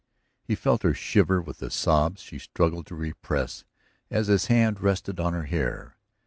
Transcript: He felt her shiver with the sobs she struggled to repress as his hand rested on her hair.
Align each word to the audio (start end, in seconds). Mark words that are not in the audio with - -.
He 0.43 0.55
felt 0.55 0.81
her 0.81 0.95
shiver 0.95 1.39
with 1.43 1.59
the 1.59 1.69
sobs 1.69 2.23
she 2.23 2.39
struggled 2.39 2.87
to 2.87 2.95
repress 2.95 3.65
as 4.09 4.29
his 4.29 4.47
hand 4.47 4.81
rested 4.81 5.19
on 5.19 5.33
her 5.33 5.45
hair. 5.45 5.95